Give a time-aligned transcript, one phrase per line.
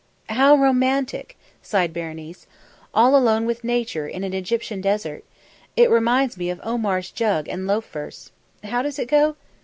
[0.29, 2.47] "How romantic!" sighed Berenice.
[2.91, 5.23] "All alone with Nature in an Egyptian desert!
[5.75, 8.31] It reminds me of Omar's Jug and Loaf verse.
[8.63, 9.35] How does it go?"